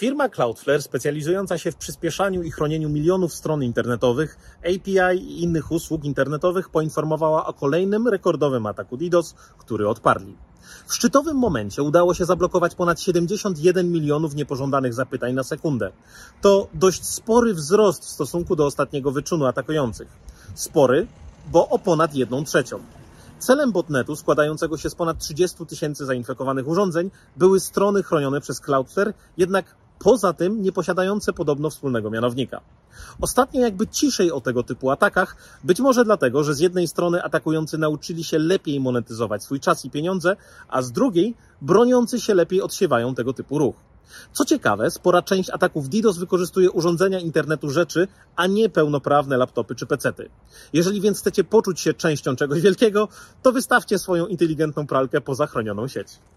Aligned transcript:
Firma 0.00 0.28
Cloudflare, 0.28 0.82
specjalizująca 0.82 1.58
się 1.58 1.72
w 1.72 1.76
przyspieszaniu 1.76 2.42
i 2.42 2.50
chronieniu 2.50 2.88
milionów 2.88 3.34
stron 3.34 3.62
internetowych, 3.62 4.38
API 4.58 5.18
i 5.18 5.42
innych 5.42 5.72
usług 5.72 6.04
internetowych, 6.04 6.68
poinformowała 6.68 7.46
o 7.46 7.52
kolejnym 7.52 8.08
rekordowym 8.08 8.66
ataku 8.66 8.96
DDoS, 8.96 9.34
który 9.58 9.88
odparli. 9.88 10.36
W 10.86 10.94
szczytowym 10.94 11.36
momencie 11.36 11.82
udało 11.82 12.14
się 12.14 12.24
zablokować 12.24 12.74
ponad 12.74 13.00
71 13.00 13.92
milionów 13.92 14.34
niepożądanych 14.34 14.94
zapytań 14.94 15.34
na 15.34 15.42
sekundę. 15.42 15.92
To 16.40 16.68
dość 16.74 17.04
spory 17.04 17.54
wzrost 17.54 18.04
w 18.04 18.08
stosunku 18.08 18.56
do 18.56 18.66
ostatniego 18.66 19.10
wyczunu 19.10 19.46
atakujących. 19.46 20.08
Spory, 20.54 21.06
bo 21.52 21.68
o 21.68 21.78
ponad 21.78 22.14
1 22.14 22.44
trzecią. 22.44 22.80
Celem 23.38 23.72
botnetu, 23.72 24.16
składającego 24.16 24.76
się 24.76 24.90
z 24.90 24.94
ponad 24.94 25.18
30 25.18 25.66
tysięcy 25.66 26.06
zainfekowanych 26.06 26.68
urządzeń, 26.68 27.10
były 27.36 27.60
strony 27.60 28.02
chronione 28.02 28.40
przez 28.40 28.60
Cloudflare, 28.60 29.14
jednak 29.36 29.79
poza 30.04 30.32
tym 30.32 30.62
nie 30.62 30.72
posiadające 30.72 31.32
podobno 31.32 31.70
wspólnego 31.70 32.10
mianownika. 32.10 32.60
Ostatnio 33.20 33.60
jakby 33.60 33.86
ciszej 33.86 34.32
o 34.32 34.40
tego 34.40 34.62
typu 34.62 34.90
atakach, 34.90 35.36
być 35.64 35.80
może 35.80 36.04
dlatego, 36.04 36.44
że 36.44 36.54
z 36.54 36.60
jednej 36.60 36.88
strony 36.88 37.22
atakujący 37.22 37.78
nauczyli 37.78 38.24
się 38.24 38.38
lepiej 38.38 38.80
monetyzować 38.80 39.44
swój 39.44 39.60
czas 39.60 39.84
i 39.84 39.90
pieniądze, 39.90 40.36
a 40.68 40.82
z 40.82 40.92
drugiej 40.92 41.34
broniący 41.62 42.20
się 42.20 42.34
lepiej 42.34 42.62
odsiewają 42.62 43.14
tego 43.14 43.32
typu 43.32 43.58
ruch. 43.58 43.74
Co 44.32 44.44
ciekawe, 44.44 44.90
spora 44.90 45.22
część 45.22 45.50
ataków 45.50 45.88
DDoS 45.88 46.18
wykorzystuje 46.18 46.70
urządzenia 46.70 47.18
internetu 47.18 47.70
rzeczy, 47.70 48.08
a 48.36 48.46
nie 48.46 48.68
pełnoprawne 48.68 49.36
laptopy 49.36 49.74
czy 49.74 49.86
pecety. 49.86 50.28
Jeżeli 50.72 51.00
więc 51.00 51.18
chcecie 51.18 51.44
poczuć 51.44 51.80
się 51.80 51.94
częścią 51.94 52.36
czegoś 52.36 52.60
wielkiego, 52.60 53.08
to 53.42 53.52
wystawcie 53.52 53.98
swoją 53.98 54.26
inteligentną 54.26 54.86
pralkę 54.86 55.20
poza 55.20 55.46
chronioną 55.46 55.88
sieć. 55.88 56.08